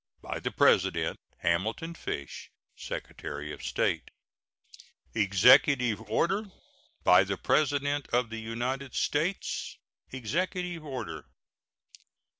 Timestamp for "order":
6.09-6.45, 10.83-11.25